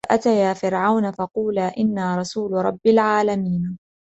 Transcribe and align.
فأتيا 0.09 0.53
فرعون 0.53 1.11
فقولا 1.11 1.77
إنا 1.77 2.17
رسول 2.17 2.51
رب 2.51 2.79
العالمين 2.87 3.77